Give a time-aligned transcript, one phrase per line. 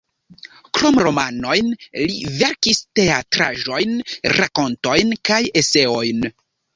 [0.75, 1.67] Krom romanojn
[1.99, 3.91] li verkis teatraĵojn,
[4.39, 6.25] rakontojn kaj eseojn.